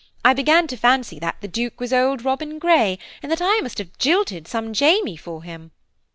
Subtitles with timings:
[0.25, 3.77] I began to fancy that the Duke was old Robin Grey, and that I must
[3.77, 5.69] have jilted some Jamie for him.